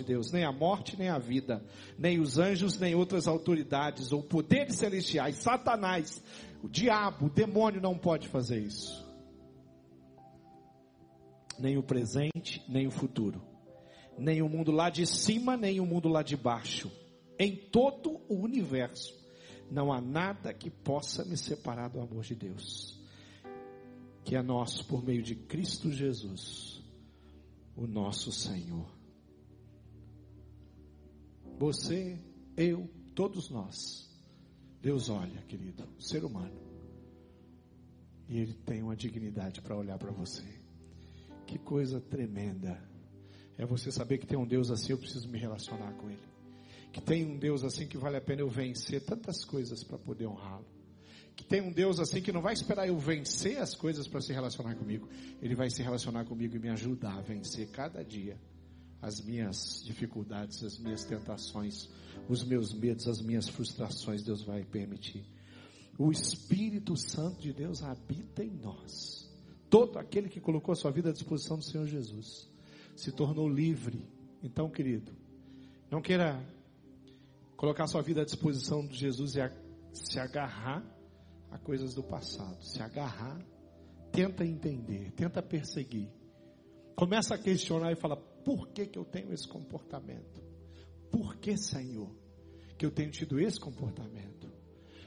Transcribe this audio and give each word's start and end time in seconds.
de 0.00 0.06
Deus, 0.06 0.32
nem 0.32 0.44
a 0.44 0.52
morte, 0.52 0.98
nem 0.98 1.08
a 1.08 1.18
vida, 1.18 1.62
nem 1.98 2.18
os 2.18 2.38
anjos, 2.38 2.78
nem 2.78 2.94
outras 2.94 3.28
autoridades 3.28 4.12
ou 4.12 4.22
poderes 4.22 4.76
celestiais, 4.76 5.36
Satanás, 5.36 6.22
o 6.62 6.68
diabo, 6.68 7.26
o 7.26 7.30
demônio 7.30 7.80
não 7.80 7.96
pode 7.96 8.28
fazer 8.28 8.60
isso. 8.60 9.06
Nem 11.58 11.76
o 11.76 11.82
presente, 11.82 12.64
nem 12.68 12.86
o 12.86 12.90
futuro. 12.90 13.42
Nem 14.18 14.42
o 14.42 14.48
mundo 14.48 14.72
lá 14.72 14.90
de 14.90 15.06
cima, 15.06 15.56
nem 15.56 15.80
o 15.80 15.86
mundo 15.86 16.08
lá 16.08 16.22
de 16.22 16.36
baixo. 16.36 16.90
Em 17.38 17.54
todo 17.56 18.20
o 18.28 18.34
universo, 18.34 19.14
não 19.70 19.92
há 19.92 20.00
nada 20.00 20.52
que 20.52 20.68
possa 20.70 21.24
me 21.24 21.36
separar 21.36 21.88
do 21.88 22.00
amor 22.00 22.24
de 22.24 22.34
Deus, 22.34 22.98
que 24.24 24.34
é 24.34 24.42
nosso 24.42 24.86
por 24.86 25.02
meio 25.02 25.22
de 25.22 25.34
Cristo 25.34 25.90
Jesus, 25.90 26.82
o 27.76 27.86
nosso 27.86 28.32
Senhor. 28.32 28.99
Você, 31.60 32.18
eu, 32.56 32.88
todos 33.14 33.50
nós. 33.50 34.08
Deus 34.80 35.10
olha, 35.10 35.42
querido, 35.42 35.86
ser 35.98 36.24
humano. 36.24 36.58
E 38.26 38.38
ele 38.38 38.54
tem 38.54 38.82
uma 38.82 38.96
dignidade 38.96 39.60
para 39.60 39.76
olhar 39.76 39.98
para 39.98 40.10
você. 40.10 40.42
Que 41.46 41.58
coisa 41.58 42.00
tremenda. 42.00 42.82
É 43.58 43.66
você 43.66 43.92
saber 43.92 44.16
que 44.16 44.26
tem 44.26 44.38
um 44.38 44.46
Deus 44.46 44.70
assim, 44.70 44.92
eu 44.92 44.98
preciso 44.98 45.28
me 45.28 45.38
relacionar 45.38 45.92
com 45.98 46.08
ele. 46.08 46.26
Que 46.90 47.02
tem 47.02 47.26
um 47.26 47.38
Deus 47.38 47.62
assim 47.62 47.86
que 47.86 47.98
vale 47.98 48.16
a 48.16 48.22
pena 48.22 48.40
eu 48.40 48.48
vencer 48.48 49.04
tantas 49.04 49.44
coisas 49.44 49.84
para 49.84 49.98
poder 49.98 50.28
honrá-lo. 50.28 50.64
Que 51.36 51.44
tem 51.44 51.60
um 51.60 51.70
Deus 51.70 52.00
assim 52.00 52.22
que 52.22 52.32
não 52.32 52.40
vai 52.40 52.54
esperar 52.54 52.88
eu 52.88 52.98
vencer 52.98 53.58
as 53.58 53.74
coisas 53.74 54.08
para 54.08 54.22
se 54.22 54.32
relacionar 54.32 54.76
comigo. 54.76 55.10
Ele 55.42 55.54
vai 55.54 55.68
se 55.68 55.82
relacionar 55.82 56.24
comigo 56.24 56.56
e 56.56 56.58
me 56.58 56.70
ajudar 56.70 57.18
a 57.18 57.20
vencer 57.20 57.68
cada 57.68 58.02
dia 58.02 58.40
as 59.00 59.20
minhas 59.20 59.82
dificuldades, 59.84 60.62
as 60.62 60.78
minhas 60.78 61.04
tentações, 61.04 61.88
os 62.28 62.44
meus 62.44 62.72
medos, 62.72 63.08
as 63.08 63.20
minhas 63.20 63.48
frustrações, 63.48 64.22
Deus 64.22 64.42
vai 64.42 64.64
permitir. 64.64 65.24
O 65.98 66.10
Espírito 66.10 66.96
Santo 66.96 67.40
de 67.40 67.52
Deus 67.52 67.82
habita 67.82 68.42
em 68.42 68.50
nós. 68.50 69.30
Todo 69.68 69.98
aquele 69.98 70.28
que 70.28 70.40
colocou 70.40 70.72
a 70.72 70.76
sua 70.76 70.90
vida 70.90 71.10
à 71.10 71.12
disposição 71.12 71.58
do 71.58 71.64
Senhor 71.64 71.86
Jesus 71.86 72.48
se 72.96 73.12
tornou 73.12 73.48
livre. 73.48 74.08
Então, 74.42 74.68
querido, 74.68 75.12
não 75.90 76.02
queira 76.02 76.42
colocar 77.56 77.84
a 77.84 77.86
sua 77.86 78.02
vida 78.02 78.22
à 78.22 78.24
disposição 78.24 78.86
de 78.86 78.96
Jesus 78.96 79.36
e 79.36 79.40
se 79.92 80.18
agarrar 80.18 80.84
a 81.50 81.58
coisas 81.58 81.94
do 81.94 82.02
passado, 82.02 82.62
se 82.62 82.80
agarrar, 82.82 83.38
tenta 84.12 84.44
entender, 84.44 85.10
tenta 85.12 85.42
perseguir. 85.42 86.08
Começa 86.94 87.34
a 87.34 87.38
questionar 87.38 87.92
e 87.92 87.96
fala: 87.96 88.16
por 88.44 88.68
que, 88.68 88.86
que 88.86 88.98
eu 88.98 89.04
tenho 89.04 89.32
esse 89.32 89.46
comportamento? 89.46 90.40
Por 91.10 91.36
que, 91.36 91.56
Senhor, 91.56 92.10
que 92.78 92.86
eu 92.86 92.90
tenho 92.90 93.10
tido 93.10 93.38
esse 93.38 93.58
comportamento? 93.58 94.48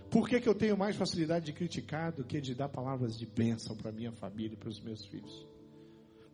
Por 0.09 0.29
que, 0.29 0.39
que 0.39 0.47
eu 0.47 0.53
tenho 0.53 0.77
mais 0.77 0.95
facilidade 0.95 1.45
de 1.45 1.53
criticar 1.53 2.11
do 2.11 2.23
que 2.23 2.39
de 2.39 2.53
dar 2.53 2.69
palavras 2.69 3.17
de 3.17 3.25
bênção 3.25 3.75
para 3.75 3.91
minha 3.91 4.11
família 4.11 4.53
e 4.53 4.57
para 4.57 4.69
os 4.69 4.79
meus 4.79 5.05
filhos? 5.05 5.47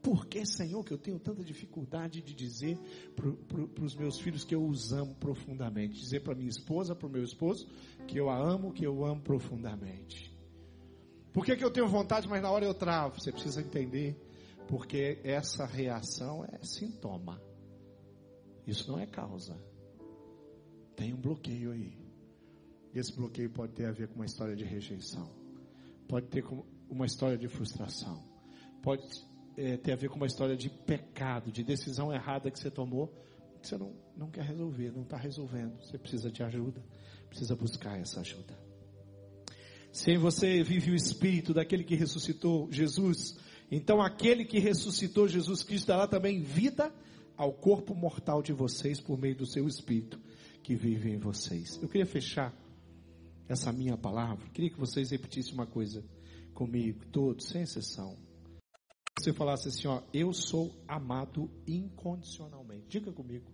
Por 0.02 0.25
que, 0.25 0.45
Senhor, 0.45 0.83
que 0.83 0.94
eu 0.94 0.97
tenho 0.97 1.20
tanta 1.20 1.44
dificuldade 1.44 2.22
de 2.22 2.33
dizer 2.33 2.77
para 3.16 3.83
os 3.83 3.95
meus 3.95 4.20
filhos 4.20 4.44
que 4.44 4.55
eu 4.55 4.66
os 4.66 4.92
amo 4.92 5.16
profundamente? 5.16 6.00
Dizer 6.00 6.22
para 6.22 6.36
minha 6.36 6.50
esposa, 6.50 6.95
para 6.95 7.08
o 7.08 7.09
meu 7.09 7.23
esposo, 7.23 7.67
que 8.08 8.17
eu 8.17 8.30
a 8.30 8.38
amo, 8.38 8.72
que 8.72 8.86
eu 8.86 9.05
amo 9.05 9.22
profundamente. 9.22 10.33
Por 11.33 11.45
que, 11.45 11.55
que 11.55 11.64
eu 11.64 11.72
tenho 11.72 11.88
vontade, 11.88 12.27
mas 12.27 12.42
na 12.42 12.50
hora 12.50 12.66
eu 12.66 12.73
travo? 12.73 13.20
Você 13.22 13.31
precisa 13.31 13.61
entender 13.61 14.17
porque 14.70 15.20
essa 15.23 15.66
reação 15.66 16.45
é 16.45 16.64
sintoma. 16.64 17.42
Isso 18.67 18.89
não 18.89 19.00
é 19.00 19.08
causa. 19.08 19.59
Tem 20.95 21.11
um 21.11 21.20
bloqueio 21.20 21.72
aí. 21.72 21.98
Esse 22.94 23.16
bloqueio 23.16 23.50
pode 23.50 23.73
ter 23.73 23.88
a 23.88 23.92
ver 23.92 24.09
com 24.09 24.16
uma 24.16 24.28
história 24.28 24.56
de 24.56 24.64
rejeição. 24.64 25.28
Pode 26.08 26.28
ter 26.28 26.44
com 26.44 26.64
uma 26.88 27.08
história 27.08 27.36
de 27.36 27.48
frustração. 27.48 28.23
Pode 28.83 29.04
é, 29.58 29.76
ter 29.76 29.92
a 29.92 29.95
ver 29.95 30.08
com 30.08 30.17
uma 30.17 30.27
história 30.27 30.55
de 30.55 30.70
pecado, 30.70 31.52
de 31.52 31.64
decisão 31.64 32.14
errada 32.14 32.52
que 32.52 32.60
você 32.60 32.70
tomou, 32.70 33.08
que 33.60 33.67
você 33.67 33.76
não, 33.76 33.95
não 34.16 34.30
quer 34.30 34.43
resolver, 34.43 34.92
não 34.92 35.02
está 35.02 35.17
resolvendo. 35.17 35.80
Você 35.82 35.98
precisa 35.98 36.30
de 36.32 36.43
ajuda. 36.43 36.83
Precisa 37.27 37.55
buscar 37.55 37.99
essa 37.99 38.20
ajuda. 38.20 38.55
Se 39.92 40.16
você 40.16 40.61
vive 40.61 40.92
o 40.92 40.95
espírito 40.95 41.55
daquele 41.55 41.83
que 41.83 41.95
ressuscitou 41.95 42.72
Jesus, 42.72 43.36
então 43.71 44.02
aquele 44.02 44.45
que 44.45 44.59
ressuscitou 44.59 45.27
Jesus 45.27 45.63
Cristo 45.63 45.87
dará 45.87 46.07
também 46.07 46.41
vida 46.41 46.93
ao 47.37 47.53
corpo 47.53 47.95
mortal 47.95 48.41
de 48.41 48.52
vocês 48.52 48.99
por 48.99 49.17
meio 49.17 49.35
do 49.35 49.45
seu 49.45 49.67
espírito 49.67 50.19
que 50.61 50.75
vive 50.75 51.09
em 51.11 51.17
vocês. 51.17 51.80
Eu 51.81 51.87
queria 51.87 52.05
fechar 52.05 52.53
essa 53.47 53.71
minha 53.71 53.97
palavra. 53.97 54.47
Queria 54.49 54.69
que 54.69 54.80
vocês 54.80 55.11
repetissem 55.11 55.53
uma 55.53 55.65
coisa 55.65 56.03
comigo, 56.53 57.05
todos, 57.07 57.47
sem 57.47 57.61
exceção. 57.61 58.17
Você 59.17 59.33
falasse 59.33 59.67
assim, 59.67 59.87
ó, 59.87 60.01
eu 60.13 60.31
sou 60.33 60.73
amado 60.87 61.49
incondicionalmente. 61.67 62.86
Diga 62.87 63.11
comigo. 63.11 63.51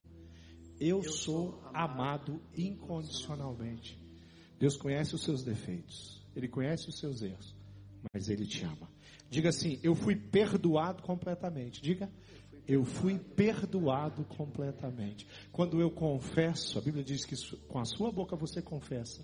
Eu, 0.80 1.02
eu 1.02 1.12
sou 1.12 1.62
amado 1.74 2.42
incondicionalmente. 2.56 4.00
Deus 4.60 4.76
conhece 4.76 5.16
os 5.16 5.24
seus 5.24 5.44
defeitos. 5.44 6.22
Ele 6.36 6.48
conhece 6.48 6.90
os 6.90 7.00
seus 7.00 7.22
erros. 7.22 7.56
Mas 8.14 8.30
Ele 8.30 8.46
te 8.46 8.64
ama. 8.66 8.95
Diga 9.30 9.50
assim: 9.50 9.80
Eu 9.84 9.96
fui 9.96 10.16
perdoado 10.16 11.04
completamente. 11.04 11.82
Diga. 11.82 12.10
Eu 12.68 12.84
fui 12.84 13.20
perdoado 13.20 14.24
completamente. 14.26 15.28
Quando 15.52 15.80
eu 15.80 15.92
confesso, 15.92 16.80
a 16.80 16.82
Bíblia 16.82 17.04
diz 17.04 17.24
que 17.24 17.36
com 17.68 17.78
a 17.78 17.86
sua 17.86 18.12
boca 18.12 18.36
você 18.36 18.60
confessa, 18.60 19.24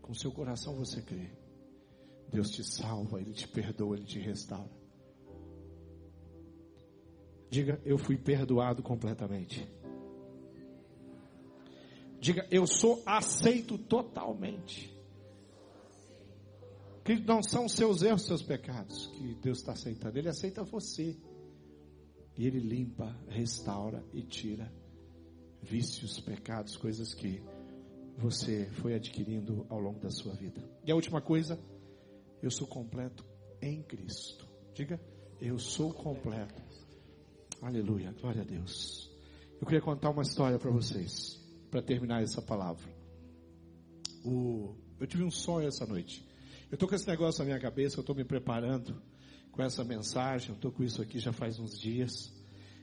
com 0.00 0.12
o 0.12 0.14
seu 0.14 0.32
coração 0.32 0.74
você 0.74 1.02
crê. 1.02 1.30
Deus 2.32 2.50
te 2.50 2.64
salva, 2.64 3.20
Ele 3.20 3.32
te 3.32 3.46
perdoa, 3.46 3.96
Ele 3.96 4.06
te 4.06 4.18
restaura. 4.18 4.70
Diga, 7.50 7.80
eu 7.84 7.98
fui 7.98 8.16
perdoado 8.16 8.82
completamente. 8.82 9.68
Diga, 12.18 12.48
eu 12.50 12.66
sou 12.66 13.02
aceito 13.04 13.76
totalmente. 13.76 14.93
Que 17.04 17.16
não 17.16 17.42
são 17.42 17.68
seus 17.68 18.02
erros, 18.02 18.22
seus 18.22 18.42
pecados 18.42 19.08
que 19.08 19.34
Deus 19.34 19.58
está 19.58 19.72
aceitando. 19.72 20.18
Ele 20.18 20.28
aceita 20.28 20.64
você. 20.64 21.16
E 22.36 22.46
Ele 22.46 22.58
limpa, 22.58 23.14
restaura 23.28 24.04
e 24.12 24.22
tira 24.22 24.72
vícios, 25.62 26.18
pecados, 26.20 26.76
coisas 26.76 27.14
que 27.14 27.42
você 28.16 28.70
foi 28.72 28.94
adquirindo 28.94 29.66
ao 29.68 29.78
longo 29.78 30.00
da 30.00 30.10
sua 30.10 30.34
vida. 30.34 30.62
E 30.84 30.90
a 30.90 30.94
última 30.94 31.20
coisa, 31.20 31.58
eu 32.42 32.50
sou 32.50 32.66
completo 32.66 33.24
em 33.60 33.82
Cristo. 33.82 34.48
Diga, 34.74 35.00
eu 35.40 35.58
sou 35.58 35.92
completo. 35.92 36.62
Aleluia, 37.60 38.12
glória 38.12 38.42
a 38.42 38.44
Deus. 38.44 39.10
Eu 39.60 39.66
queria 39.66 39.80
contar 39.80 40.10
uma 40.10 40.22
história 40.22 40.58
para 40.58 40.70
vocês, 40.70 41.40
para 41.70 41.82
terminar 41.82 42.22
essa 42.22 42.42
palavra. 42.42 42.92
O, 44.24 44.74
eu 45.00 45.06
tive 45.06 45.22
um 45.22 45.30
sonho 45.30 45.68
essa 45.68 45.86
noite. 45.86 46.26
Eu 46.74 46.76
estou 46.76 46.88
com 46.88 46.96
esse 46.96 47.06
negócio 47.06 47.38
na 47.38 47.44
minha 47.44 47.60
cabeça, 47.60 47.98
eu 47.98 48.00
estou 48.00 48.16
me 48.16 48.24
preparando 48.24 49.00
com 49.52 49.62
essa 49.62 49.84
mensagem, 49.84 50.48
eu 50.48 50.54
estou 50.56 50.72
com 50.72 50.82
isso 50.82 51.00
aqui 51.00 51.20
já 51.20 51.32
faz 51.32 51.60
uns 51.60 51.78
dias, 51.78 52.34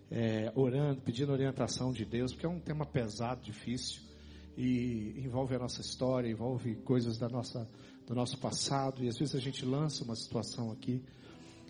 é, 0.10 0.50
orando, 0.56 1.02
pedindo 1.02 1.30
orientação 1.34 1.92
de 1.92 2.06
Deus, 2.06 2.32
porque 2.32 2.46
é 2.46 2.50
um 2.50 2.62
tema 2.62 2.86
pesado, 2.86 3.42
difícil, 3.42 4.02
e 4.56 5.16
envolve 5.18 5.56
a 5.56 5.60
nossa 5.60 5.82
história, 5.82 6.30
envolve 6.30 6.76
coisas 6.86 7.18
da 7.18 7.28
nossa, 7.28 7.70
do 8.08 8.16
nosso 8.16 8.38
passado, 8.38 9.04
e 9.04 9.10
às 9.10 9.18
vezes 9.18 9.36
a 9.36 9.42
gente 9.42 9.66
lança 9.66 10.06
uma 10.06 10.16
situação 10.16 10.72
aqui, 10.72 11.04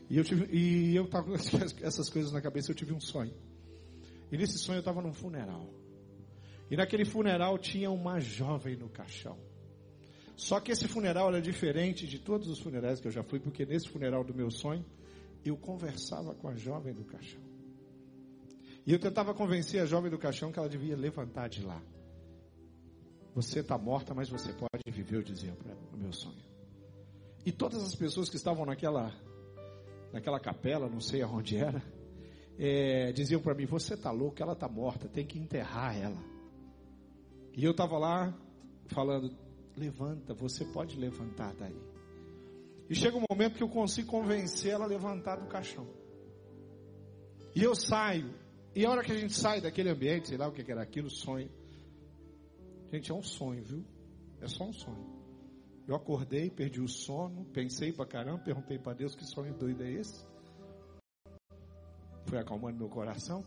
e 0.07 0.15
eu 0.15 0.23
tive, 0.23 0.45
e 0.55 0.95
eu 0.95 1.05
estava 1.05 1.25
com 1.25 1.33
essas 1.33 2.07
coisas 2.07 2.31
na 2.31 2.39
cabeça, 2.39 2.69
eu 2.69 2.75
tive 2.75 2.93
um 2.93 3.01
sonho. 3.01 3.33
E 4.31 4.38
nesse 4.38 4.59
sonho 4.59 4.77
eu 4.77 4.81
estava 4.81 5.01
num 5.01 5.11
funeral. 5.11 5.67
E 6.69 6.77
naquele 6.77 7.03
funeral 7.03 7.57
tinha 7.57 7.89
uma 7.89 8.19
jovem 8.19 8.75
no 8.75 8.89
caixão. 8.89 9.39
Só 10.41 10.59
que 10.59 10.71
esse 10.71 10.88
funeral 10.88 11.27
era 11.27 11.39
diferente 11.39 12.07
de 12.07 12.17
todos 12.17 12.47
os 12.47 12.57
funerais 12.57 12.99
que 12.99 13.07
eu 13.07 13.11
já 13.11 13.21
fui, 13.21 13.39
porque 13.39 13.63
nesse 13.63 13.88
funeral 13.88 14.23
do 14.23 14.33
meu 14.33 14.49
sonho, 14.49 14.83
eu 15.45 15.55
conversava 15.55 16.33
com 16.33 16.47
a 16.47 16.55
jovem 16.55 16.95
do 16.95 17.03
caixão. 17.03 17.39
E 18.83 18.91
eu 18.91 18.97
tentava 18.97 19.35
convencer 19.35 19.79
a 19.79 19.85
jovem 19.85 20.09
do 20.09 20.17
caixão 20.17 20.51
que 20.51 20.57
ela 20.57 20.67
devia 20.67 20.97
levantar 20.97 21.47
de 21.47 21.63
lá. 21.63 21.79
Você 23.35 23.59
está 23.59 23.77
morta, 23.77 24.15
mas 24.15 24.29
você 24.29 24.51
pode 24.51 24.81
viver, 24.91 25.17
eu 25.17 25.21
dizia 25.21 25.53
para 25.53 25.75
o 25.93 25.97
meu 25.97 26.11
sonho. 26.11 26.43
E 27.45 27.51
todas 27.51 27.83
as 27.83 27.95
pessoas 27.95 28.27
que 28.27 28.35
estavam 28.35 28.65
naquela, 28.65 29.13
naquela 30.11 30.39
capela, 30.39 30.89
não 30.89 30.99
sei 30.99 31.21
aonde 31.21 31.55
era, 31.55 31.83
é, 32.57 33.11
diziam 33.11 33.41
para 33.43 33.53
mim: 33.53 33.67
Você 33.67 33.93
está 33.93 34.09
louco, 34.09 34.41
ela 34.41 34.53
está 34.53 34.67
morta, 34.67 35.07
tem 35.07 35.23
que 35.23 35.38
enterrar 35.38 35.95
ela. 35.95 36.17
E 37.55 37.63
eu 37.63 37.71
estava 37.71 37.99
lá 37.99 38.35
falando: 38.88 39.31
levanta, 39.75 40.33
você 40.33 40.65
pode 40.65 41.00
levantar 41.00 41.53
daí. 41.56 41.79
E 42.89 42.95
chega 42.95 43.18
um 43.18 43.23
momento 43.29 43.56
que 43.56 43.63
eu 43.63 43.69
consigo 43.69 44.09
convencer 44.09 44.73
ela 44.73 44.85
a 44.85 44.88
levantar 44.88 45.38
do 45.38 45.47
caixão. 45.47 45.88
E 47.56 47.63
eu 47.63 47.75
saio 47.75 48.33
E 48.73 48.85
a 48.85 48.89
hora 48.89 49.03
que 49.03 49.12
a 49.12 49.18
gente 49.18 49.33
sai 49.33 49.59
daquele 49.59 49.89
ambiente, 49.89 50.29
sei 50.29 50.38
lá 50.38 50.47
o 50.47 50.53
que 50.53 50.69
era 50.71 50.81
aquilo, 50.81 51.09
sonho. 51.09 51.50
Gente, 52.91 53.12
é 53.12 53.13
um 53.13 53.21
sonho, 53.21 53.63
viu? 53.63 53.85
É 54.39 54.47
só 54.47 54.63
um 54.63 54.73
sonho. 54.73 55.21
Eu 55.88 55.95
acordei, 55.95 56.50
perdi 56.50 56.79
o 56.79 56.88
sono, 56.88 57.45
pensei 57.45 57.91
pra 57.91 58.06
caramba, 58.06 58.44
perguntei 58.44 58.79
para 58.79 58.94
Deus 58.94 59.15
que 59.15 59.25
sonho 59.25 59.53
doido 59.53 59.83
é 59.83 59.91
esse. 59.91 60.25
Foi 62.27 62.39
acalmando 62.39 62.77
meu 62.77 62.89
coração. 62.89 63.44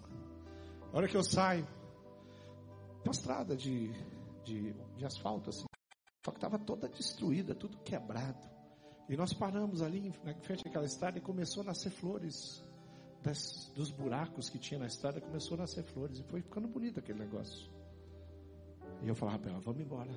A 0.93 0.97
hora 0.97 1.09
que 1.09 1.17
eu 1.17 1.25
saio, 1.25 1.67
uma 3.03 3.13
estrada 3.13 3.57
de, 3.57 3.91
de, 4.45 4.75
de 4.97 5.05
asfalto, 5.05 5.49
assim. 5.51 5.65
Só 6.25 6.31
que 6.31 6.39
estava 6.39 6.59
toda 6.59 6.89
destruída, 6.89 7.55
tudo 7.55 7.77
quebrado. 7.79 8.49
E 9.09 9.17
nós 9.17 9.35
paramos 9.35 9.83
ali 9.83 10.15
na 10.25 10.35
frente 10.37 10.65
daquela 10.65 10.87
estrada 10.87 11.19
e 11.19 11.21
começou 11.21 11.63
a 11.63 11.67
nascer 11.67 11.91
flores. 11.91 12.65
Das, 13.23 13.71
dos 13.75 13.91
buracos 13.91 14.51
que 14.51 14.59
tinha 14.59 14.79
na 14.79 14.87
estrada, 14.87 15.21
começou 15.21 15.55
a 15.55 15.61
nascer 15.61 15.83
flores. 15.83 16.19
E 16.19 16.23
foi 16.25 16.41
ficando 16.41 16.69
bonito 16.69 16.99
aquele 16.99 17.19
negócio. 17.19 17.71
E 19.03 19.09
eu 19.09 19.15
falava, 19.15 19.39
Bela, 19.39 19.61
vamos 19.61 19.83
embora. 19.83 20.11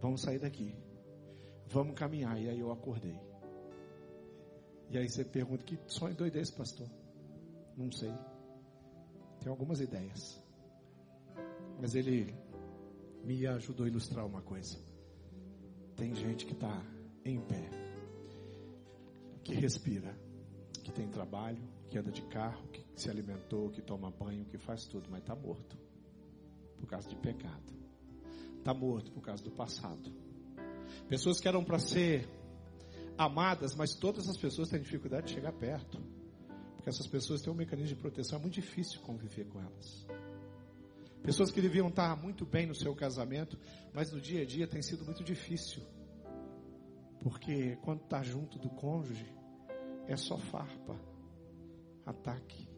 Vamos 0.00 0.20
sair 0.20 0.38
daqui. 0.38 0.74
Vamos 1.68 1.94
caminhar. 1.94 2.38
E 2.38 2.48
aí 2.48 2.60
eu 2.60 2.70
acordei. 2.70 3.18
E 4.90 4.98
aí 4.98 5.08
você 5.08 5.24
pergunta, 5.24 5.64
que 5.64 5.78
sonho 5.86 6.14
doido 6.14 6.36
é 6.36 6.42
esse, 6.42 6.52
pastor? 6.52 6.88
Não 7.74 7.90
sei. 7.90 8.12
Tem 9.40 9.50
algumas 9.50 9.80
ideias. 9.80 10.42
Mas 11.80 11.94
ele 11.94 12.34
me 13.24 13.46
ajudou 13.46 13.86
a 13.86 13.88
ilustrar 13.88 14.26
uma 14.26 14.42
coisa. 14.42 14.78
Tem 15.96 16.14
gente 16.14 16.44
que 16.44 16.52
está 16.52 16.82
em 17.24 17.40
pé, 17.40 17.70
que 19.42 19.54
respira, 19.54 20.14
que 20.82 20.92
tem 20.92 21.08
trabalho, 21.08 21.62
que 21.88 21.98
anda 21.98 22.10
de 22.10 22.22
carro, 22.22 22.66
que 22.68 22.84
se 22.94 23.08
alimentou, 23.08 23.70
que 23.70 23.80
toma 23.80 24.10
banho, 24.10 24.44
que 24.44 24.58
faz 24.58 24.84
tudo, 24.86 25.08
mas 25.10 25.20
está 25.20 25.34
morto 25.34 25.78
por 26.78 26.86
causa 26.86 27.08
de 27.08 27.16
pecado. 27.16 27.72
Está 28.58 28.74
morto 28.74 29.10
por 29.12 29.22
causa 29.22 29.42
do 29.42 29.50
passado. 29.50 30.12
Pessoas 31.08 31.40
que 31.40 31.48
eram 31.48 31.64
para 31.64 31.78
ser 31.78 32.28
amadas, 33.16 33.74
mas 33.74 33.94
todas 33.94 34.28
as 34.28 34.36
pessoas 34.36 34.68
têm 34.68 34.80
dificuldade 34.80 35.28
de 35.28 35.34
chegar 35.34 35.52
perto. 35.52 35.98
Porque 36.74 36.88
essas 36.88 37.06
pessoas 37.06 37.40
têm 37.40 37.52
um 37.52 37.56
mecanismo 37.56 37.94
de 37.94 38.00
proteção, 38.02 38.38
é 38.38 38.42
muito 38.42 38.54
difícil 38.54 39.00
conviver 39.00 39.46
com 39.46 39.60
elas. 39.60 40.06
Pessoas 41.24 41.50
que 41.50 41.62
deviam 41.62 41.88
estar 41.88 42.14
muito 42.20 42.44
bem 42.44 42.66
no 42.66 42.74
seu 42.74 42.94
casamento, 42.94 43.58
mas 43.94 44.12
no 44.12 44.20
dia 44.20 44.42
a 44.42 44.44
dia 44.44 44.68
tem 44.68 44.82
sido 44.82 45.06
muito 45.06 45.24
difícil. 45.24 45.82
Porque 47.18 47.76
quando 47.76 48.02
está 48.02 48.22
junto 48.22 48.58
do 48.58 48.68
cônjuge, 48.68 49.34
é 50.06 50.18
só 50.18 50.36
farpa, 50.36 51.00
ataque, 52.04 52.68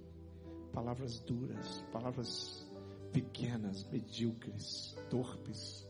palavras 0.72 1.18
duras, 1.18 1.82
palavras 1.92 2.72
pequenas, 3.12 3.82
medíocres, 3.90 4.96
torpes. 5.10 5.84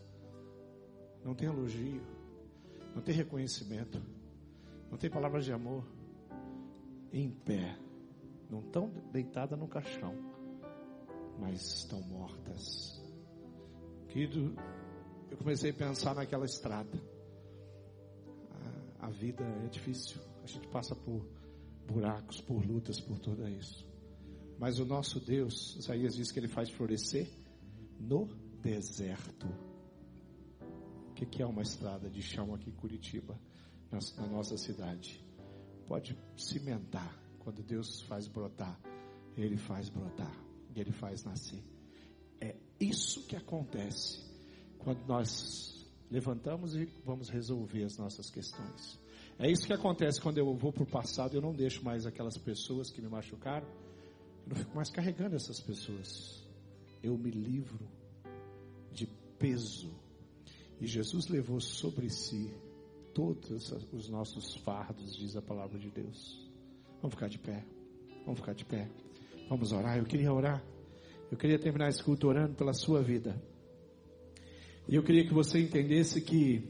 Não 1.22 1.34
tem 1.34 1.48
elogio, 1.48 2.00
não 2.94 3.02
tem 3.02 3.14
reconhecimento, 3.14 4.02
não 4.90 4.96
tem 4.96 5.10
palavras 5.10 5.44
de 5.44 5.52
amor. 5.52 5.86
Em 7.12 7.30
pé, 7.30 7.78
não 8.48 8.60
estão 8.60 8.88
deitadas 9.12 9.58
no 9.58 9.68
caixão 9.68 10.35
mas 11.38 11.60
estão 11.78 12.00
mortas. 12.02 13.02
Querido, 14.08 14.54
eu 15.30 15.36
comecei 15.36 15.70
a 15.70 15.74
pensar 15.74 16.14
naquela 16.14 16.44
estrada. 16.44 16.98
A, 19.00 19.06
a 19.06 19.10
vida 19.10 19.44
é 19.44 19.68
difícil, 19.68 20.20
a 20.42 20.46
gente 20.46 20.68
passa 20.68 20.94
por 20.94 21.26
buracos, 21.86 22.40
por 22.40 22.64
lutas, 22.64 23.00
por 23.00 23.18
tudo 23.18 23.48
isso. 23.48 23.86
Mas 24.58 24.78
o 24.78 24.84
nosso 24.84 25.20
Deus, 25.20 25.76
Isaías 25.76 26.14
diz 26.14 26.32
que 26.32 26.40
ele 26.40 26.48
faz 26.48 26.70
florescer 26.70 27.28
no 28.00 28.26
deserto. 28.62 29.46
O 31.10 31.14
que, 31.14 31.42
é 31.42 31.46
uma 31.46 31.62
estrada 31.62 32.10
de 32.10 32.22
chão 32.22 32.54
aqui 32.54 32.70
em 32.70 32.74
Curitiba, 32.74 33.38
na 33.90 34.26
nossa 34.26 34.56
cidade? 34.56 35.24
Pode 35.86 36.18
cimentar. 36.36 37.22
Quando 37.38 37.62
Deus 37.62 38.02
faz 38.02 38.26
brotar, 38.26 38.78
Ele 39.36 39.56
faz 39.56 39.88
brotar 39.88 40.45
e 40.76 40.80
Ele 40.80 40.92
faz 40.92 41.24
nascer. 41.24 41.62
É 42.40 42.54
isso 42.78 43.26
que 43.26 43.34
acontece 43.34 44.22
quando 44.78 45.04
nós 45.06 45.84
levantamos 46.10 46.76
e 46.76 46.84
vamos 47.04 47.30
resolver 47.30 47.82
as 47.82 47.96
nossas 47.96 48.30
questões. 48.30 49.00
É 49.38 49.50
isso 49.50 49.66
que 49.66 49.72
acontece 49.72 50.20
quando 50.20 50.38
eu 50.38 50.54
vou 50.54 50.72
para 50.72 50.82
o 50.82 50.86
passado, 50.86 51.34
eu 51.34 51.42
não 51.42 51.52
deixo 51.52 51.82
mais 51.82 52.06
aquelas 52.06 52.38
pessoas 52.38 52.90
que 52.90 53.00
me 53.00 53.08
machucaram, 53.08 53.66
eu 53.66 54.50
não 54.50 54.56
fico 54.56 54.76
mais 54.76 54.90
carregando 54.90 55.34
essas 55.34 55.60
pessoas. 55.60 56.46
Eu 57.02 57.16
me 57.18 57.30
livro 57.30 57.86
de 58.92 59.06
peso. 59.38 59.90
E 60.80 60.86
Jesus 60.86 61.26
levou 61.28 61.60
sobre 61.60 62.08
si 62.10 62.52
todos 63.14 63.72
os 63.92 64.08
nossos 64.08 64.56
fardos, 64.56 65.16
diz 65.16 65.36
a 65.36 65.42
palavra 65.42 65.78
de 65.78 65.90
Deus. 65.90 66.50
Vamos 67.00 67.14
ficar 67.14 67.28
de 67.28 67.38
pé. 67.38 67.64
Vamos 68.24 68.40
ficar 68.40 68.54
de 68.54 68.64
pé. 68.64 68.90
Vamos 69.48 69.72
orar. 69.72 69.98
Eu 69.98 70.04
queria 70.04 70.32
orar. 70.32 70.62
Eu 71.30 71.38
queria 71.38 71.58
terminar 71.58 71.88
esse 71.88 72.02
culto 72.02 72.28
orando 72.28 72.54
pela 72.54 72.72
sua 72.72 73.02
vida. 73.02 73.40
E 74.88 74.94
eu 74.94 75.02
queria 75.02 75.26
que 75.26 75.34
você 75.34 75.60
entendesse 75.60 76.20
que 76.20 76.68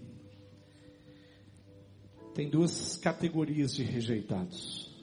tem 2.35 2.49
duas 2.49 2.97
categorias 2.97 3.75
de 3.75 3.83
rejeitados. 3.83 4.95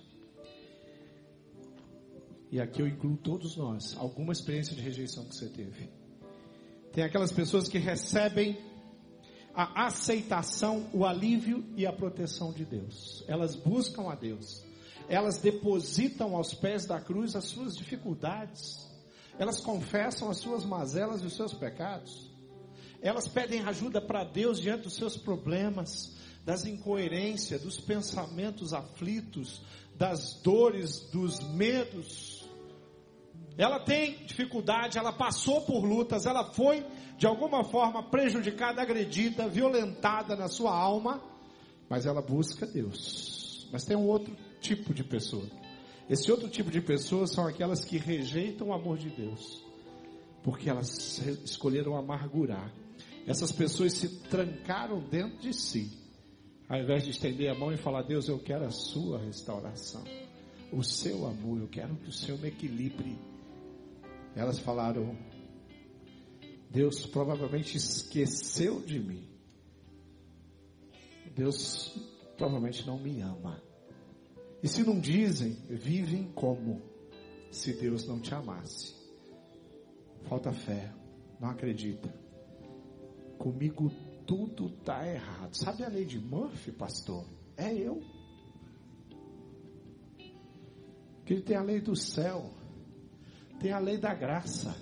E 2.51 2.59
aqui 2.59 2.81
eu 2.81 2.87
incluo 2.87 3.17
todos 3.17 3.57
nós, 3.57 3.97
alguma 3.97 4.31
experiência 4.31 4.75
de 4.75 4.81
rejeição 4.81 5.25
que 5.25 5.35
você 5.35 5.49
teve. 5.49 5.89
Tem 6.91 7.03
aquelas 7.03 7.31
pessoas 7.31 7.67
que 7.67 7.79
recebem 7.79 8.57
a 9.55 9.87
aceitação, 9.87 10.89
o 10.93 11.05
alívio 11.05 11.63
e 11.75 11.85
a 11.87 11.93
proteção 11.93 12.51
de 12.51 12.65
Deus. 12.65 13.23
Elas 13.27 13.55
buscam 13.55 14.09
a 14.11 14.15
Deus 14.15 14.63
elas 15.07 15.39
depositam 15.39 16.35
aos 16.35 16.53
pés 16.53 16.85
da 16.85 16.99
cruz 16.99 17.35
as 17.35 17.45
suas 17.45 17.75
dificuldades, 17.75 18.89
elas 19.37 19.59
confessam 19.59 20.29
as 20.29 20.37
suas 20.37 20.63
mazelas 20.63 21.21
e 21.21 21.25
os 21.25 21.35
seus 21.35 21.53
pecados, 21.53 22.31
elas 23.01 23.27
pedem 23.27 23.61
ajuda 23.61 24.01
para 24.01 24.23
Deus 24.23 24.61
diante 24.61 24.83
dos 24.83 24.95
seus 24.95 25.17
problemas, 25.17 26.15
das 26.45 26.65
incoerências, 26.65 27.61
dos 27.61 27.79
pensamentos 27.79 28.73
aflitos, 28.73 29.61
das 29.95 30.41
dores, 30.41 31.01
dos 31.11 31.39
medos. 31.53 32.49
Ela 33.57 33.79
tem 33.79 34.25
dificuldade, 34.25 34.97
ela 34.97 35.13
passou 35.13 35.61
por 35.61 35.83
lutas, 35.83 36.25
ela 36.25 36.51
foi 36.53 36.85
de 37.17 37.27
alguma 37.27 37.63
forma 37.63 38.09
prejudicada, 38.09 38.81
agredida, 38.81 39.47
violentada 39.47 40.35
na 40.35 40.47
sua 40.47 40.75
alma, 40.75 41.21
mas 41.89 42.05
ela 42.05 42.21
busca 42.21 42.65
Deus. 42.65 43.69
Mas 43.71 43.85
tem 43.85 43.95
um 43.95 44.07
outro 44.07 44.35
tipo 44.63 44.93
de 44.93 45.03
pessoa. 45.03 45.45
Esse 46.09 46.31
outro 46.31 46.49
tipo 46.49 46.71
de 46.71 46.81
pessoas 46.81 47.31
são 47.31 47.45
aquelas 47.45 47.83
que 47.83 47.97
rejeitam 47.97 48.69
o 48.69 48.73
amor 48.73 48.97
de 48.97 49.09
Deus, 49.09 49.63
porque 50.41 50.69
elas 50.69 51.19
escolheram 51.43 51.95
amargurar. 51.95 52.73
Essas 53.27 53.51
pessoas 53.51 53.93
se 53.93 54.21
trancaram 54.23 54.99
dentro 54.99 55.37
de 55.39 55.53
si, 55.53 55.91
ao 56.67 56.79
invés 56.79 57.03
de 57.03 57.11
estender 57.11 57.49
a 57.49 57.55
mão 57.55 57.71
e 57.71 57.77
falar: 57.77 58.03
Deus, 58.03 58.27
eu 58.27 58.39
quero 58.39 58.65
a 58.65 58.71
sua 58.71 59.19
restauração, 59.19 60.03
o 60.71 60.83
seu 60.83 61.25
amor, 61.25 61.59
eu 61.59 61.67
quero 61.67 61.95
que 61.95 62.09
o 62.09 62.13
Senhor 62.13 62.39
me 62.39 62.47
equilibre. 62.47 63.17
Elas 64.35 64.59
falaram: 64.59 65.17
Deus 66.69 67.05
provavelmente 67.05 67.77
esqueceu 67.77 68.81
de 68.81 68.99
mim. 68.99 69.27
Deus 71.35 71.97
provavelmente 72.37 72.85
não 72.85 72.99
me 72.99 73.21
ama. 73.21 73.61
E 74.63 74.67
se 74.69 74.81
não 74.81 74.97
dizem, 74.97 75.57
vivem 75.69 76.31
como 76.31 76.81
se 77.51 77.73
Deus 77.73 78.07
não 78.07 78.21
te 78.21 78.33
amasse. 78.33 78.95
Falta 80.23 80.53
fé, 80.53 80.89
não 81.37 81.49
acredita. 81.49 82.07
Comigo 83.37 83.91
tudo 84.25 84.67
está 84.67 85.05
errado. 85.05 85.53
Sabe 85.53 85.83
a 85.83 85.89
lei 85.89 86.05
de 86.05 86.17
Murphy, 86.17 86.71
pastor? 86.71 87.25
É 87.57 87.73
eu. 87.73 88.01
Que 91.25 91.41
tem 91.41 91.57
a 91.57 91.61
lei 91.61 91.81
do 91.81 91.95
céu, 91.95 92.49
tem 93.59 93.73
a 93.73 93.79
lei 93.79 93.97
da 93.97 94.13
graça, 94.13 94.73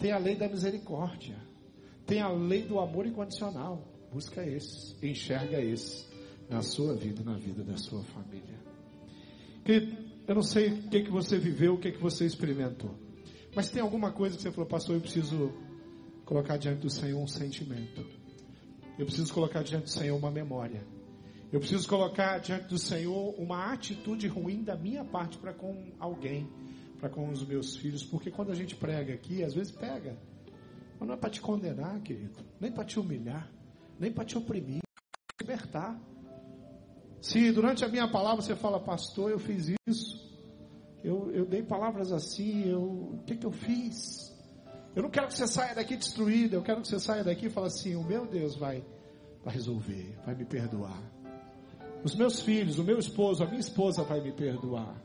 tem 0.00 0.10
a 0.10 0.18
lei 0.18 0.36
da 0.36 0.48
misericórdia, 0.48 1.36
tem 2.06 2.20
a 2.20 2.28
lei 2.28 2.62
do 2.64 2.80
amor 2.80 3.06
incondicional. 3.06 3.86
Busca 4.12 4.44
esse, 4.44 4.96
enxerga 5.04 5.60
esse 5.60 6.08
na 6.48 6.60
sua 6.60 6.96
vida, 6.96 7.22
na 7.22 7.38
vida 7.38 7.62
da 7.62 7.76
sua 7.76 8.02
família. 8.02 8.69
Que 9.64 9.96
eu 10.26 10.34
não 10.34 10.42
sei 10.42 10.68
o 10.68 10.88
que, 10.88 11.02
que 11.02 11.10
você 11.10 11.38
viveu, 11.38 11.74
o 11.74 11.78
que, 11.78 11.92
que 11.92 12.00
você 12.00 12.24
experimentou. 12.24 12.94
Mas 13.54 13.70
tem 13.70 13.82
alguma 13.82 14.12
coisa 14.12 14.36
que 14.36 14.42
você 14.42 14.52
falou, 14.52 14.68
pastor, 14.68 14.94
eu 14.94 15.00
preciso 15.00 15.52
colocar 16.24 16.56
diante 16.56 16.80
do 16.80 16.90
Senhor 16.90 17.20
um 17.20 17.26
sentimento. 17.26 18.06
Eu 18.98 19.06
preciso 19.06 19.32
colocar 19.34 19.62
diante 19.62 19.84
do 19.84 19.90
Senhor 19.90 20.16
uma 20.16 20.30
memória. 20.30 20.86
Eu 21.52 21.58
preciso 21.58 21.88
colocar 21.88 22.38
diante 22.38 22.68
do 22.68 22.78
Senhor 22.78 23.34
uma 23.36 23.72
atitude 23.72 24.28
ruim 24.28 24.62
da 24.62 24.76
minha 24.76 25.04
parte 25.04 25.36
para 25.36 25.52
com 25.52 25.92
alguém. 25.98 26.48
para 27.00 27.08
com 27.08 27.28
os 27.30 27.44
meus 27.44 27.76
filhos, 27.76 28.04
porque 28.04 28.30
quando 28.30 28.52
a 28.52 28.54
gente 28.54 28.76
prega 28.76 29.14
aqui, 29.14 29.42
às 29.42 29.54
vezes 29.54 29.72
pega, 29.72 30.18
mas 30.98 31.08
não 31.08 31.14
é 31.14 31.18
para 31.18 31.30
te 31.30 31.40
condenar, 31.40 31.98
querido, 32.02 32.38
nem 32.60 32.70
para 32.70 32.84
te 32.84 33.00
humilhar, 33.00 33.50
nem 33.98 34.12
para 34.12 34.24
te 34.24 34.36
oprimir, 34.36 34.80
para 34.82 35.34
te 35.36 35.40
libertar. 35.40 36.00
Se 37.20 37.52
durante 37.52 37.84
a 37.84 37.88
minha 37.88 38.10
palavra 38.10 38.42
você 38.42 38.56
fala, 38.56 38.80
pastor, 38.80 39.30
eu 39.30 39.38
fiz 39.38 39.74
isso, 39.86 40.20
eu, 41.04 41.30
eu 41.32 41.46
dei 41.46 41.62
palavras 41.62 42.12
assim, 42.12 42.68
eu, 42.68 42.82
o 42.82 43.22
que, 43.26 43.36
que 43.36 43.46
eu 43.46 43.52
fiz? 43.52 44.30
Eu 44.94 45.02
não 45.02 45.10
quero 45.10 45.28
que 45.28 45.34
você 45.34 45.46
saia 45.46 45.74
daqui 45.74 45.96
destruída, 45.96 46.56
eu 46.56 46.62
quero 46.62 46.80
que 46.80 46.88
você 46.88 46.98
saia 46.98 47.22
daqui 47.22 47.46
e 47.46 47.50
fale 47.50 47.68
assim: 47.68 47.94
o 47.94 48.02
meu 48.02 48.26
Deus 48.26 48.56
vai, 48.56 48.84
vai 49.44 49.54
resolver, 49.54 50.18
vai 50.24 50.34
me 50.34 50.44
perdoar. 50.44 51.00
Os 52.02 52.14
meus 52.14 52.40
filhos, 52.40 52.78
o 52.78 52.84
meu 52.84 52.98
esposo, 52.98 53.44
a 53.44 53.46
minha 53.46 53.60
esposa 53.60 54.02
vai 54.02 54.20
me 54.20 54.32
perdoar. 54.32 55.00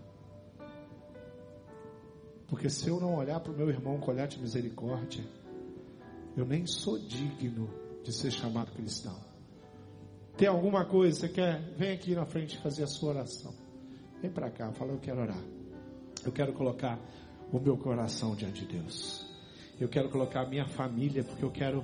Porque 2.47 2.69
se 2.69 2.87
eu 2.87 2.99
não 2.99 3.15
olhar 3.15 3.39
para 3.39 3.51
o 3.51 3.55
meu 3.55 3.69
irmão 3.69 3.99
com 3.99 4.11
olhar 4.11 4.27
de 4.27 4.39
misericórdia, 4.39 5.23
eu 6.37 6.45
nem 6.45 6.65
sou 6.65 6.97
digno 6.97 7.69
de 8.03 8.13
ser 8.13 8.31
chamado 8.31 8.71
cristão. 8.71 9.19
Tem 10.37 10.47
alguma 10.47 10.85
coisa, 10.85 11.21
você 11.21 11.29
quer? 11.29 11.61
Vem 11.77 11.93
aqui 11.93 12.13
na 12.13 12.25
frente 12.25 12.57
fazer 12.57 12.83
a 12.83 12.87
sua 12.87 13.11
oração. 13.11 13.53
Vem 14.21 14.29
para 14.29 14.49
cá, 14.49 14.71
fala, 14.73 14.91
eu 14.91 14.99
quero 14.99 15.21
orar. 15.21 15.43
Eu 16.25 16.31
quero 16.31 16.53
colocar 16.53 16.99
o 17.51 17.59
meu 17.59 17.77
coração 17.77 18.35
diante 18.35 18.65
de 18.65 18.79
Deus. 18.79 19.25
Eu 19.79 19.87
quero 19.87 20.09
colocar 20.09 20.41
a 20.41 20.49
minha 20.49 20.67
família, 20.67 21.23
porque 21.23 21.43
eu 21.43 21.51
quero 21.51 21.83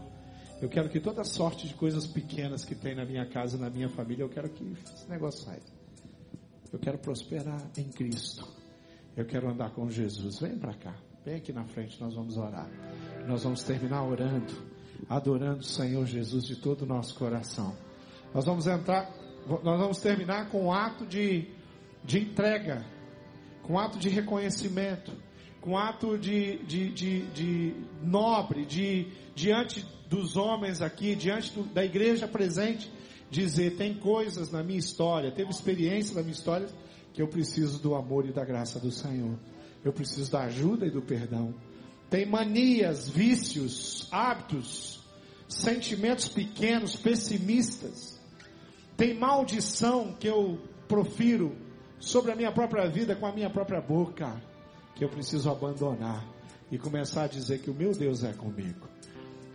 eu 0.62 0.70
quero 0.70 0.90
que 0.90 1.00
toda 1.00 1.24
sorte 1.24 1.68
de 1.68 1.74
coisas 1.74 2.06
pequenas 2.06 2.64
que 2.64 2.76
tem 2.76 2.94
na 2.94 3.04
minha 3.04 3.26
casa, 3.26 3.58
na 3.58 3.68
minha 3.68 3.90
família, 3.90 4.24
eu 4.24 4.30
quero 4.30 4.48
que 4.48 4.64
esse 4.94 5.10
negócio 5.10 5.44
saia. 5.44 5.62
Eu 6.72 6.78
quero 6.78 7.00
prosperar 7.00 7.60
em 7.76 7.90
Cristo. 7.90 8.48
Eu 9.18 9.26
quero 9.26 9.50
andar 9.50 9.72
com 9.72 9.90
Jesus. 9.90 10.40
Vem 10.40 10.60
para 10.60 10.76
cá. 10.76 10.96
Vem 11.26 11.36
aqui 11.36 11.52
na 11.52 11.66
frente, 11.66 12.00
nós 12.00 12.14
vamos 12.14 12.38
orar. 12.38 12.70
Nós 13.28 13.44
vamos 13.44 13.64
terminar 13.64 14.04
orando, 14.04 14.54
adorando 15.10 15.62
o 15.62 15.64
Senhor 15.64 16.06
Jesus 16.06 16.46
de 16.46 16.56
todo 16.56 16.84
o 16.84 16.86
nosso 16.86 17.16
coração. 17.16 17.76
Nós 18.34 18.46
vamos 18.46 18.68
entrar, 18.68 19.12
nós 19.48 19.80
vamos 19.80 19.98
terminar 20.00 20.50
com 20.50 20.66
um 20.66 20.72
ato 20.72 21.06
de, 21.06 21.48
de 22.04 22.20
entrega, 22.20 22.86
com 23.64 23.74
um 23.74 23.80
ato 23.80 24.00
de 24.00 24.10
reconhecimento, 24.10 25.12
com 25.60 25.72
um 25.72 25.78
ato 25.78 26.18
de, 26.18 26.58
de, 26.64 26.90
de, 26.90 27.22
de 27.32 27.76
nobre, 28.02 28.66
de 28.66 29.08
diante 29.36 29.86
dos 30.10 30.36
homens 30.36 30.82
aqui, 30.82 31.16
diante 31.16 31.54
do, 31.54 31.64
da 31.64 31.84
igreja 31.84 32.28
presente, 32.28 32.92
dizer: 33.30 33.76
tem 33.78 33.94
coisas 33.94 34.52
na 34.52 34.64
minha 34.64 34.80
história, 34.80 35.32
teve 35.32 35.50
experiência 35.50 36.16
na 36.16 36.22
minha 36.22 36.34
história 36.34 36.68
que 37.14 37.22
eu 37.22 37.28
preciso 37.28 37.82
do 37.82 37.96
amor 37.96 38.26
e 38.26 38.32
da 38.32 38.46
graça 38.46 38.80
do 38.80 38.92
Senhor. 38.92 39.38
Eu 39.84 39.92
preciso 39.92 40.32
da 40.32 40.44
ajuda 40.44 40.86
e 40.86 40.92
do 40.92 41.02
perdão. 41.02 41.54
Tem 42.10 42.26
manias, 42.26 43.10
vícios, 43.10 44.08
hábitos, 44.12 45.02
sentimentos 45.48 46.28
pequenos, 46.28 46.96
pessimistas. 46.96 48.21
Tem 49.02 49.16
maldição 49.16 50.14
que 50.14 50.28
eu 50.28 50.60
profiro 50.88 51.58
sobre 52.00 52.32
a 52.32 52.36
minha 52.36 52.52
própria 52.52 52.88
vida 52.88 53.16
com 53.16 53.26
a 53.26 53.32
minha 53.32 53.50
própria 53.50 53.82
boca, 53.82 54.40
que 54.94 55.04
eu 55.04 55.10
preciso 55.10 55.50
abandonar 55.50 56.24
e 56.72 56.78
começar 56.78 57.24
a 57.24 57.28
dizer 57.28 57.62
que 57.62 57.72
o 57.72 57.74
meu 57.74 57.94
Deus 57.96 58.24
é 58.24 58.32
comigo. 58.32 58.88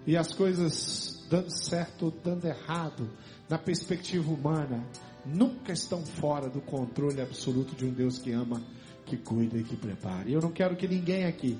E 0.04 0.16
as 0.16 0.32
coisas 0.34 1.24
dando 1.30 1.48
certo 1.48 2.06
ou 2.06 2.10
dando 2.10 2.44
errado, 2.44 3.08
na 3.48 3.56
perspectiva 3.56 4.28
humana, 4.32 4.84
nunca 5.24 5.70
estão 5.70 6.04
fora 6.04 6.48
do 6.48 6.60
controle 6.60 7.20
absoluto 7.20 7.76
de 7.76 7.84
um 7.84 7.92
Deus 7.92 8.18
que 8.18 8.32
ama, 8.32 8.60
que 9.04 9.16
cuida 9.16 9.56
e 9.58 9.62
que 9.62 9.76
prepara. 9.76 10.28
E 10.28 10.32
eu 10.32 10.40
não 10.40 10.50
quero 10.50 10.74
que 10.74 10.88
ninguém 10.88 11.24
aqui 11.24 11.56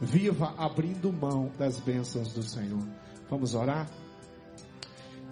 viva 0.00 0.54
abrindo 0.56 1.12
mão 1.12 1.52
das 1.58 1.78
bênçãos 1.78 2.32
do 2.32 2.42
Senhor. 2.42 2.88
Vamos 3.28 3.54
orar? 3.54 3.86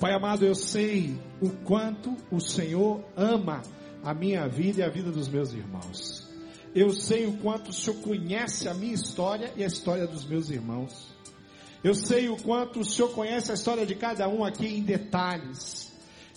Pai 0.00 0.14
amado, 0.14 0.46
eu 0.46 0.54
sei 0.54 1.14
o 1.42 1.50
quanto 1.50 2.16
o 2.32 2.40
Senhor 2.40 3.04
ama 3.14 3.60
a 4.02 4.14
minha 4.14 4.48
vida 4.48 4.80
e 4.80 4.82
a 4.82 4.88
vida 4.88 5.12
dos 5.12 5.28
meus 5.28 5.52
irmãos. 5.52 6.26
Eu 6.74 6.88
sei 6.88 7.26
o 7.26 7.36
quanto 7.36 7.68
o 7.68 7.72
Senhor 7.74 8.00
conhece 8.00 8.66
a 8.66 8.72
minha 8.72 8.94
história 8.94 9.52
e 9.58 9.62
a 9.62 9.66
história 9.66 10.06
dos 10.06 10.24
meus 10.24 10.48
irmãos. 10.48 11.14
Eu 11.84 11.94
sei 11.94 12.30
o 12.30 12.36
quanto 12.38 12.80
o 12.80 12.84
Senhor 12.84 13.10
conhece 13.10 13.50
a 13.50 13.54
história 13.54 13.84
de 13.84 13.94
cada 13.94 14.26
um 14.26 14.42
aqui 14.42 14.66
em 14.68 14.82
detalhes. 14.82 15.89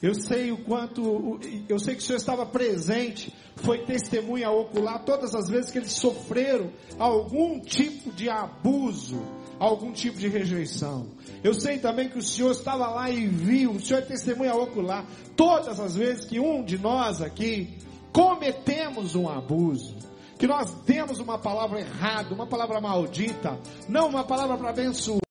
Eu 0.03 0.13
sei 0.13 0.51
o 0.51 0.57
quanto, 0.57 1.39
eu 1.69 1.79
sei 1.79 1.95
que 1.95 2.01
o 2.01 2.05
Senhor 2.05 2.17
estava 2.17 2.45
presente, 2.45 3.33
foi 3.55 3.85
testemunha 3.85 4.51
ocular 4.51 5.05
todas 5.05 5.33
as 5.33 5.47
vezes 5.47 5.71
que 5.71 5.77
eles 5.77 5.93
sofreram 5.93 6.73
algum 6.99 7.61
tipo 7.61 8.11
de 8.11 8.29
abuso, 8.29 9.21
algum 9.57 9.93
tipo 9.93 10.19
de 10.19 10.27
rejeição. 10.27 11.07
Eu 11.41 11.53
sei 11.53 11.79
também 11.79 12.09
que 12.09 12.17
o 12.17 12.21
Senhor 12.21 12.51
estava 12.51 12.89
lá 12.89 13.09
e 13.09 13.25
viu, 13.25 13.71
o 13.71 13.79
Senhor 13.79 13.99
é 13.99 14.05
testemunha 14.05 14.53
ocular 14.53 15.05
todas 15.37 15.79
as 15.79 15.95
vezes 15.95 16.25
que 16.25 16.37
um 16.37 16.65
de 16.65 16.77
nós 16.77 17.21
aqui 17.21 17.77
cometemos 18.11 19.15
um 19.15 19.29
abuso 19.29 19.95
que 20.37 20.47
nós 20.47 20.73
demos 20.85 21.19
uma 21.19 21.37
palavra 21.37 21.79
errada, 21.79 22.35
uma 22.35 22.45
palavra 22.45 22.81
maldita, 22.81 23.57
não 23.87 24.09
uma 24.09 24.25
palavra 24.25 24.57
para 24.57 24.71
abençoar, 24.71 25.21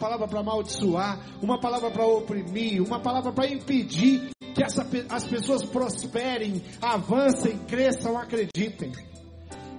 palavra 0.00 0.26
para 0.26 0.40
amaldiçoar, 0.40 1.20
uma 1.42 1.60
palavra 1.60 1.90
para 1.90 2.06
oprimir, 2.06 2.82
uma 2.82 2.98
palavra 2.98 3.30
para 3.30 3.46
impedir 3.46 4.30
que 4.54 4.64
essa, 4.64 4.84
as 5.10 5.24
pessoas 5.24 5.62
prosperem, 5.64 6.62
avancem, 6.80 7.58
cresçam, 7.68 8.18
acreditem. 8.18 8.92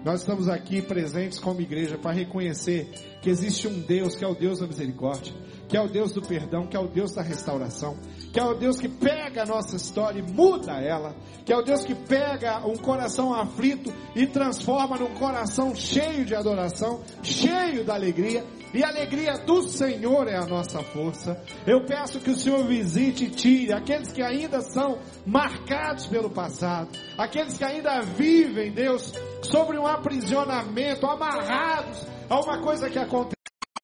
Nós 0.05 0.21
estamos 0.21 0.47
aqui 0.47 0.81
presentes 0.81 1.39
como 1.39 1.61
igreja 1.61 1.97
para 1.97 2.11
reconhecer 2.11 2.89
que 3.21 3.29
existe 3.29 3.67
um 3.67 3.79
Deus 3.81 4.15
que 4.15 4.25
é 4.25 4.27
o 4.27 4.33
Deus 4.33 4.59
da 4.59 4.65
misericórdia, 4.65 5.31
que 5.67 5.77
é 5.77 5.81
o 5.81 5.87
Deus 5.87 6.11
do 6.11 6.23
perdão, 6.23 6.65
que 6.65 6.75
é 6.75 6.79
o 6.79 6.87
Deus 6.87 7.11
da 7.11 7.21
restauração, 7.21 7.95
que 8.33 8.39
é 8.39 8.43
o 8.43 8.55
Deus 8.55 8.79
que 8.79 8.89
pega 8.89 9.43
a 9.43 9.45
nossa 9.45 9.75
história 9.75 10.19
e 10.19 10.23
muda 10.23 10.73
ela, 10.81 11.15
que 11.45 11.53
é 11.53 11.57
o 11.57 11.61
Deus 11.61 11.83
que 11.83 11.93
pega 11.93 12.65
um 12.65 12.75
coração 12.77 13.31
aflito 13.31 13.93
e 14.15 14.25
transforma 14.25 14.97
num 14.97 15.13
coração 15.13 15.75
cheio 15.75 16.25
de 16.25 16.33
adoração, 16.33 17.01
cheio 17.21 17.83
da 17.85 17.93
alegria, 17.93 18.43
e 18.73 18.83
a 18.83 18.87
alegria 18.87 19.33
do 19.39 19.63
Senhor 19.63 20.27
é 20.27 20.37
a 20.37 20.45
nossa 20.45 20.81
força. 20.81 21.41
Eu 21.67 21.85
peço 21.85 22.19
que 22.19 22.29
o 22.29 22.35
Senhor 22.35 22.65
visite 22.65 23.25
e 23.25 23.29
tire 23.29 23.73
aqueles 23.73 24.11
que 24.11 24.21
ainda 24.21 24.61
são 24.61 24.99
marcados 25.25 26.07
pelo 26.07 26.29
passado, 26.29 26.89
aqueles 27.17 27.57
que 27.57 27.63
ainda 27.63 28.01
vivem, 28.01 28.71
Deus, 28.71 29.13
sobre 29.41 29.77
um 29.77 29.85
aprisionamento, 29.85 31.05
amarrados 31.05 32.07
a 32.29 32.39
uma 32.39 32.61
coisa 32.61 32.89
que 32.89 32.97
aconteceu, 32.97 33.35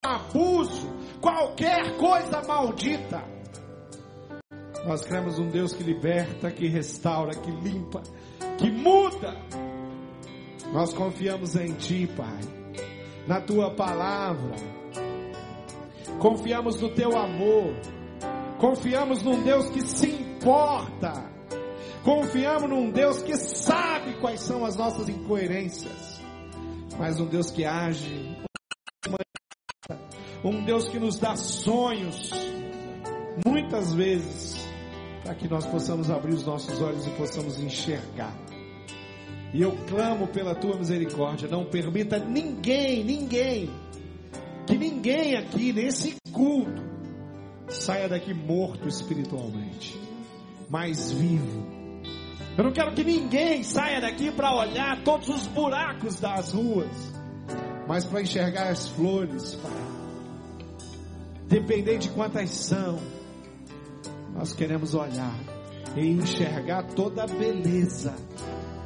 um 0.04 0.08
abuso, 0.08 0.90
qualquer 1.20 1.96
coisa 1.98 2.42
maldita. 2.46 3.22
Nós 4.86 5.02
cremos 5.02 5.38
um 5.38 5.48
Deus 5.48 5.74
que 5.74 5.82
liberta, 5.82 6.50
que 6.50 6.66
restaura, 6.66 7.34
que 7.34 7.50
limpa, 7.50 8.02
que 8.56 8.70
muda. 8.70 9.36
Nós 10.72 10.94
confiamos 10.94 11.56
em 11.56 11.74
Ti, 11.74 12.08
Pai, 12.16 12.40
na 13.26 13.40
Tua 13.40 13.74
palavra. 13.74 14.77
Confiamos 16.18 16.80
no 16.80 16.90
Teu 16.90 17.16
amor. 17.16 17.74
Confiamos 18.58 19.22
num 19.22 19.42
Deus 19.42 19.70
que 19.70 19.82
se 19.82 20.10
importa. 20.10 21.12
Confiamos 22.02 22.68
num 22.68 22.90
Deus 22.90 23.22
que 23.22 23.36
sabe 23.36 24.14
quais 24.20 24.40
são 24.40 24.64
as 24.64 24.76
nossas 24.76 25.08
incoerências. 25.08 26.20
Mas 26.98 27.20
um 27.20 27.26
Deus 27.26 27.50
que 27.50 27.64
age. 27.64 28.36
Um 30.44 30.64
Deus 30.64 30.88
que 30.88 30.98
nos 30.98 31.18
dá 31.18 31.36
sonhos. 31.36 32.30
Muitas 33.46 33.94
vezes 33.94 34.68
para 35.22 35.34
que 35.34 35.46
nós 35.46 35.66
possamos 35.66 36.10
abrir 36.10 36.32
os 36.32 36.44
nossos 36.46 36.80
olhos 36.80 37.06
e 37.06 37.10
possamos 37.10 37.60
enxergar. 37.60 38.34
E 39.52 39.60
eu 39.60 39.76
clamo 39.86 40.26
pela 40.28 40.54
tua 40.54 40.76
misericórdia, 40.76 41.48
não 41.48 41.66
permita 41.66 42.18
ninguém, 42.18 43.04
ninguém, 43.04 43.70
que 44.68 44.76
ninguém 44.76 45.34
aqui 45.34 45.72
nesse 45.72 46.14
culto 46.30 46.82
saia 47.68 48.06
daqui 48.06 48.34
morto 48.34 48.86
espiritualmente, 48.86 49.98
mas 50.68 51.10
vivo. 51.10 51.66
Eu 52.56 52.64
não 52.64 52.72
quero 52.72 52.92
que 52.92 53.02
ninguém 53.02 53.62
saia 53.62 53.98
daqui 53.98 54.30
para 54.30 54.54
olhar 54.54 55.02
todos 55.04 55.30
os 55.30 55.46
buracos 55.46 56.20
das 56.20 56.52
ruas, 56.52 56.90
mas 57.86 58.04
para 58.04 58.20
enxergar 58.20 58.68
as 58.68 58.88
flores, 58.88 59.54
Pai. 59.54 59.72
Dependente 61.46 62.08
de 62.08 62.14
quantas 62.14 62.50
são, 62.50 62.98
nós 64.34 64.52
queremos 64.52 64.94
olhar 64.94 65.34
e 65.96 66.08
enxergar 66.10 66.82
toda 66.94 67.24
a 67.24 67.26
beleza 67.26 68.14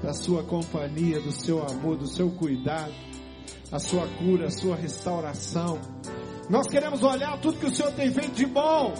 da 0.00 0.14
sua 0.14 0.44
companhia, 0.44 1.20
do 1.20 1.32
seu 1.32 1.60
amor, 1.60 1.96
do 1.96 2.06
seu 2.06 2.30
cuidado, 2.30 2.92
a 3.72 3.78
sua 3.78 4.06
cura, 4.18 4.46
a 4.46 4.50
sua 4.50 4.76
restauração. 4.76 5.80
Nós 6.50 6.66
queremos 6.68 7.02
olhar 7.02 7.40
tudo 7.40 7.58
que 7.58 7.66
o 7.66 7.74
Senhor 7.74 7.90
tem 7.92 8.12
feito 8.12 8.32
de 8.32 8.44
bom 8.44 8.92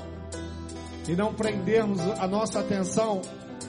e 1.06 1.14
não 1.14 1.34
prendermos 1.34 2.00
a 2.00 2.26
nossa 2.26 2.60
atenção 2.60 3.20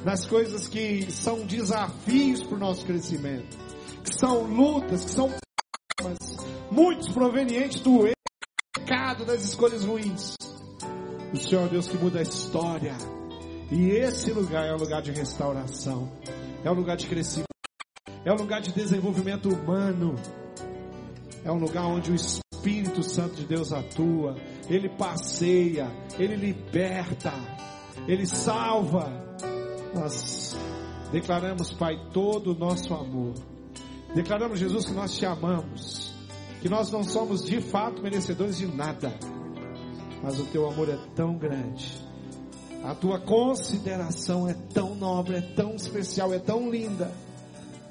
nas 0.06 0.26
coisas 0.26 0.68
que 0.68 1.12
são 1.12 1.46
desafios 1.46 2.42
para 2.44 2.56
o 2.56 2.60
nosso 2.60 2.86
crescimento, 2.86 3.58
que 4.04 4.18
são 4.18 4.44
lutas, 4.44 5.04
que 5.04 5.12
são 5.12 5.30
muitos 6.72 7.10
provenientes 7.10 7.82
do 7.82 8.06
pecado, 8.74 9.26
das 9.26 9.44
escolhas 9.44 9.84
ruins. 9.84 10.36
O 11.34 11.38
Senhor 11.38 11.66
é 11.66 11.70
Deus 11.70 11.88
que 11.88 11.98
muda 11.98 12.20
a 12.20 12.22
história. 12.22 12.96
E 13.72 13.90
esse 13.90 14.32
lugar 14.32 14.68
é 14.68 14.74
um 14.74 14.78
lugar 14.78 15.02
de 15.02 15.12
restauração, 15.12 16.12
é 16.64 16.70
um 16.70 16.76
lugar 16.76 16.96
de 16.96 17.08
crescimento, 17.08 17.48
é 18.24 18.32
um 18.32 18.38
lugar 18.38 18.62
de 18.62 18.72
desenvolvimento 18.72 19.50
humano, 19.50 20.16
é 21.44 21.52
um 21.52 21.58
lugar 21.58 21.86
onde 21.86 22.12
o 22.12 22.16
Espírito 22.16 23.04
Santo 23.04 23.36
de 23.36 23.46
Deus 23.46 23.74
atua, 23.74 24.36
ele 24.70 24.90
passeia, 24.90 25.88
ele 26.18 26.36
liberta, 26.36 27.34
ele 28.08 28.26
salva. 28.26 29.12
Nós 29.94 30.58
declaramos, 31.12 31.74
Pai, 31.74 31.96
todo 32.12 32.54
o 32.54 32.58
nosso 32.58 32.94
amor. 32.94 33.34
Declaramos, 34.16 34.60
Jesus, 34.60 34.86
que 34.86 34.94
nós 34.94 35.18
te 35.18 35.26
amamos, 35.26 36.14
que 36.62 36.70
nós 36.70 36.92
não 36.92 37.04
somos 37.04 37.44
de 37.44 37.60
fato 37.60 38.02
merecedores 38.02 38.58
de 38.58 38.68
nada, 38.68 39.14
mas 40.22 40.40
o 40.40 40.46
teu 40.46 40.68
amor 40.70 40.88
é 40.88 40.98
tão 41.16 41.36
grande, 41.36 42.02
a 42.84 42.94
tua 42.94 43.20
consideração 43.20 44.48
é 44.48 44.54
tão 44.74 44.96
nobre, 44.96 45.38
é 45.38 45.42
tão 45.42 45.76
especial, 45.76 46.34
é 46.34 46.40
tão 46.40 46.70
linda, 46.70 47.12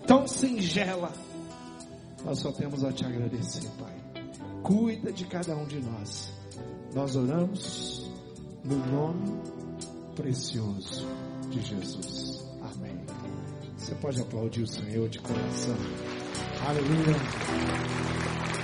tão 0.06 0.26
singela. 0.26 1.10
Nós 2.24 2.38
só 2.38 2.52
temos 2.52 2.84
a 2.84 2.92
te 2.92 3.04
agradecer, 3.04 3.68
Pai. 3.78 3.94
Cuida 4.62 5.12
de 5.12 5.26
cada 5.26 5.56
um 5.56 5.66
de 5.66 5.80
nós. 5.80 6.32
Nós 6.94 7.16
oramos 7.16 8.10
no 8.64 8.76
nome 8.86 9.40
precioso 10.14 11.06
de 11.50 11.60
Jesus. 11.60 12.46
Amém. 12.60 13.04
Você 13.76 13.94
pode 13.96 14.20
aplaudir 14.20 14.62
o 14.62 14.66
Senhor 14.66 15.08
de 15.08 15.18
coração. 15.18 15.76
Aleluia. 16.66 18.31